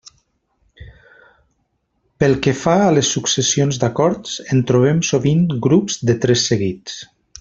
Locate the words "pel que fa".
2.23-2.73